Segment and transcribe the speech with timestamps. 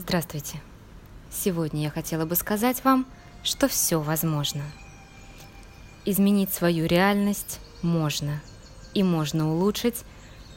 [0.00, 0.60] Здравствуйте.
[1.28, 3.04] Сегодня я хотела бы сказать вам,
[3.42, 4.62] что все возможно.
[6.04, 8.40] Изменить свою реальность можно,
[8.94, 10.04] и можно улучшить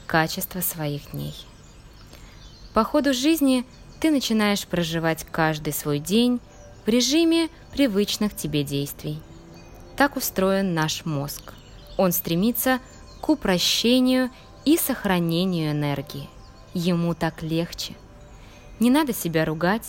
[0.05, 1.33] качество своих дней.
[2.75, 3.65] По ходу жизни
[3.99, 6.39] ты начинаешь проживать каждый свой день
[6.85, 9.19] в режиме привычных тебе действий.
[9.97, 11.53] Так устроен наш мозг.
[11.97, 12.79] Он стремится
[13.21, 14.29] к упрощению
[14.65, 16.29] и сохранению энергии.
[16.75, 17.95] Ему так легче.
[18.81, 19.87] Не надо себя ругать,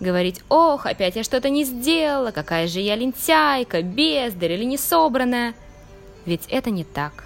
[0.00, 5.54] говорить «Ох, опять я что-то не сделала, какая же я лентяйка, бездарь или несобранная».
[6.26, 7.24] Ведь это не так.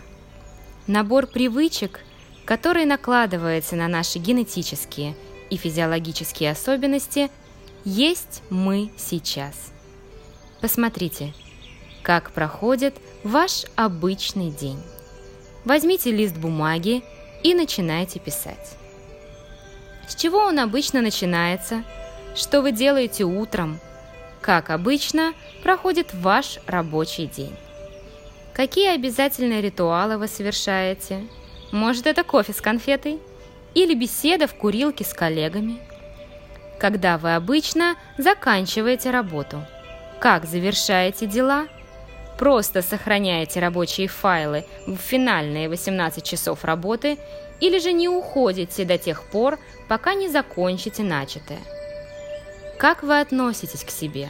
[0.86, 2.04] Набор привычек,
[2.44, 5.16] который накладывается на наши генетические
[5.50, 7.32] и физиологические особенности,
[7.84, 9.72] есть мы сейчас.
[10.60, 11.34] Посмотрите,
[12.02, 14.80] как проходит ваш обычный день.
[15.64, 17.02] Возьмите лист бумаги
[17.42, 18.78] и начинайте писать.
[20.08, 21.84] С чего он обычно начинается?
[22.34, 23.78] Что вы делаете утром?
[24.40, 27.54] Как обычно проходит ваш рабочий день?
[28.54, 31.26] Какие обязательные ритуалы вы совершаете?
[31.72, 33.20] Может, это кофе с конфетой?
[33.74, 35.78] Или беседа в курилке с коллегами?
[36.80, 39.64] Когда вы обычно заканчиваете работу?
[40.20, 41.68] Как завершаете дела?
[42.38, 47.18] Просто сохраняете рабочие файлы в финальные 18 часов работы
[47.58, 49.58] или же не уходите до тех пор,
[49.88, 51.58] пока не закончите начатое.
[52.78, 54.28] Как вы относитесь к себе?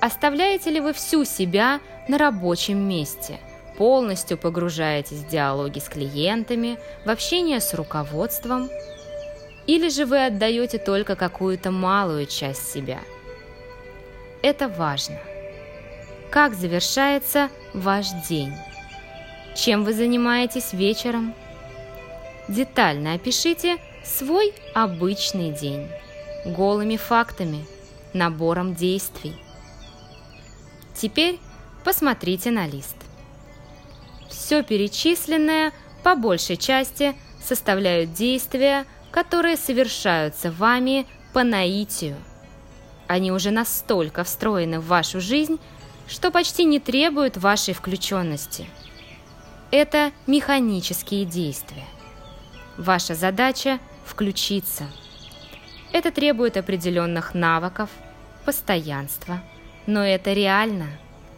[0.00, 3.38] Оставляете ли вы всю себя на рабочем месте?
[3.78, 8.68] Полностью погружаетесь в диалоги с клиентами, в общение с руководством?
[9.68, 12.98] Или же вы отдаете только какую-то малую часть себя?
[14.42, 15.20] Это важно.
[16.32, 18.54] Как завершается ваш день?
[19.54, 21.34] Чем вы занимаетесь вечером?
[22.48, 25.90] Детально опишите свой обычный день
[26.46, 27.66] голыми фактами,
[28.14, 29.34] набором действий.
[30.94, 31.38] Теперь
[31.84, 32.96] посмотрите на лист.
[34.30, 35.70] Все перечисленное
[36.02, 42.16] по большей части составляют действия, которые совершаются вами по наитию.
[43.06, 45.60] Они уже настолько встроены в вашу жизнь,
[46.12, 48.68] что почти не требуют вашей включенности.
[49.70, 51.86] Это механические действия–
[52.78, 54.84] Ваша задача– включиться.
[55.92, 57.90] Это требует определенных навыков,
[58.46, 59.42] постоянства,
[59.86, 60.88] но это реально.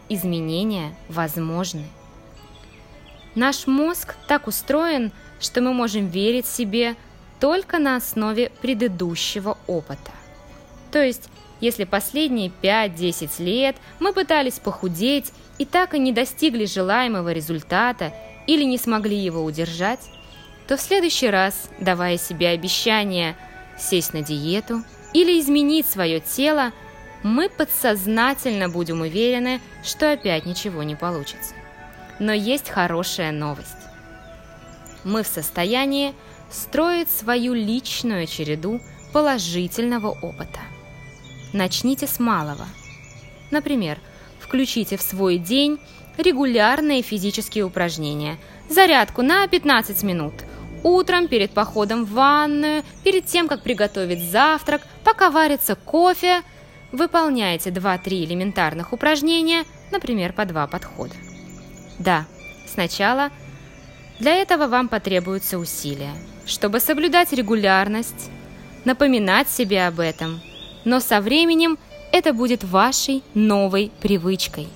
[0.09, 1.87] Изменения возможны.
[3.35, 5.11] Наш мозг так устроен,
[5.41, 6.95] что мы можем верить себе
[7.41, 10.13] только на основе предыдущего опыта.
[10.93, 11.29] То есть,
[11.65, 18.13] если последние 5-10 лет мы пытались похудеть и так и не достигли желаемого результата
[18.47, 20.01] или не смогли его удержать,
[20.69, 23.35] то в следующий раз, давая себе обещание
[23.79, 24.83] сесть на диету
[25.15, 26.73] или изменить свое тело,
[27.23, 31.55] мы подсознательно будем уверены, что опять ничего не получится.
[32.19, 33.71] Но есть хорошая новость.
[35.03, 36.13] Мы в состоянии
[36.51, 38.83] строить свою личную череду
[39.15, 40.61] положительного опыта.
[41.55, 42.67] Начните с малого.
[43.51, 43.99] Например,
[44.41, 45.79] включите в свой день
[46.19, 48.37] регулярные физические упражнения,
[48.69, 50.35] зарядку на 15 минут–
[50.85, 56.43] Утром, перед походом в ванную, перед тем, как приготовить завтрак, пока варится кофе,
[56.93, 61.15] выполняйте 2-3 элементарных упражнения, например, по два подхода.
[61.99, 62.27] Да,
[62.67, 63.31] сначала
[64.21, 66.13] для этого вам потребуются усилия,
[66.45, 68.31] чтобы соблюдать регулярность,
[68.85, 70.43] напоминать себе об этом,
[70.85, 71.79] но со временем
[72.13, 74.69] это будет вашей новой привычкой.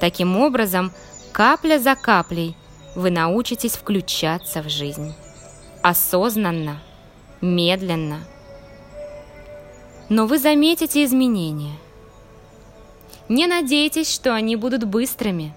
[0.00, 0.92] Таким образом,
[1.32, 2.56] капля за каплей
[2.94, 5.14] вы научитесь включаться в жизнь.
[5.82, 6.80] Осознанно,
[7.40, 8.20] медленно.
[10.08, 11.74] Но вы заметите изменения.
[13.28, 15.54] Не надейтесь, что они будут быстрыми.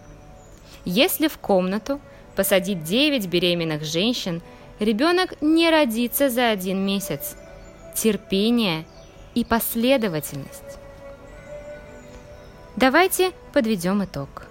[0.85, 1.99] Если в комнату
[2.35, 4.41] посадить 9 беременных женщин,
[4.79, 7.35] ребенок не родится за один месяц.
[7.95, 8.85] Терпение
[9.35, 10.79] и последовательность.
[12.75, 14.47] Давайте подведем итог.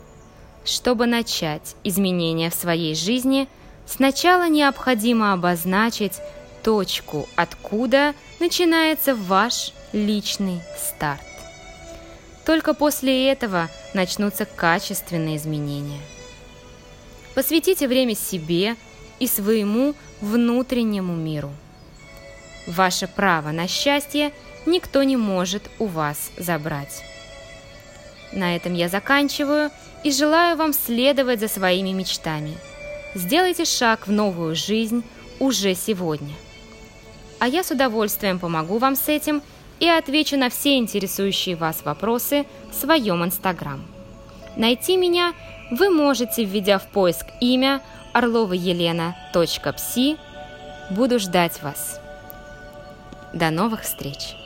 [0.64, 3.48] Чтобы начать изменения в своей жизни,
[3.86, 6.20] сначала необходимо обозначить
[6.62, 11.20] точку, откуда начинается ваш личный старт.
[12.46, 16.00] Только после этого начнутся качественные изменения.
[17.34, 18.76] Посвятите время себе
[19.18, 21.52] и своему внутреннему миру.
[22.66, 24.32] Ваше право на счастье
[24.66, 27.04] никто не может у вас забрать.
[28.32, 29.70] На этом я заканчиваю
[30.02, 32.56] и желаю вам следовать за своими мечтами.
[33.14, 35.04] Сделайте шаг в новую жизнь
[35.38, 36.34] уже сегодня.
[37.40, 39.42] а я с удовольствием помогу вам с этим
[39.80, 43.84] и отвечу на все интересующие вас вопросы в своем Инстаграм.
[44.56, 45.34] Найти меня
[45.70, 47.82] вы можете, введя в поиск имя
[48.12, 50.16] орловаелена.пси.
[50.90, 52.00] Буду ждать вас.
[53.32, 54.43] До новых встреч!